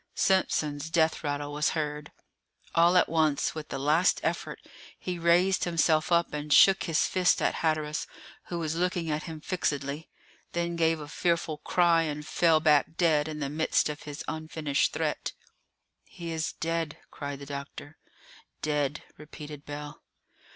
[0.15, 2.11] Simpson's death rattle was heard.
[2.73, 4.59] All at once, with a last effort,
[4.97, 8.07] he raised himself up and shook his fist at Hatteras,
[8.45, 10.09] who was looking at him fixedly,
[10.53, 14.91] then gave a fearful cry, and fell back dead in the midst of his unfinished
[14.91, 15.33] threat.
[16.05, 17.99] "He is dead!" cried the doctor.
[18.63, 20.01] "Dead!" repeated Bell.